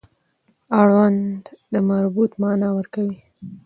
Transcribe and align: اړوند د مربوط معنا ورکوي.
اړوند 0.79 1.43
د 1.71 1.75
مربوط 1.89 2.31
معنا 2.41 2.69
ورکوي. 2.77 3.19